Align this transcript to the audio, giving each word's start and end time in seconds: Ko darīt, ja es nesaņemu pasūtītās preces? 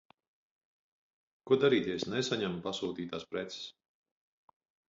Ko 1.51 1.59
darīt, 1.65 1.91
ja 1.91 1.99
es 1.99 2.07
nesaņemu 2.15 2.65
pasūtītās 2.67 3.29
preces? 3.35 3.73